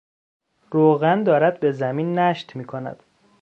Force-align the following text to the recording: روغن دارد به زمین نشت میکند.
روغن 0.71 1.23
دارد 1.23 1.59
به 1.59 1.71
زمین 1.71 2.19
نشت 2.19 2.55
میکند. 2.55 3.03